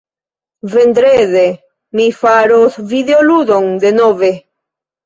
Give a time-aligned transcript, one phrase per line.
[0.75, 1.43] Vendrede...
[1.99, 4.35] mi faros videoludon, denove.